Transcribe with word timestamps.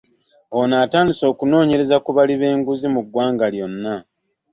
Ono 0.59 0.75
atandise 0.85 1.23
okunoonyereza 1.31 1.97
ku 2.03 2.09
bali 2.17 2.33
b'enguzi 2.41 2.87
mu 2.93 3.01
ggwanga 3.05 3.45
lyonna. 3.53 3.95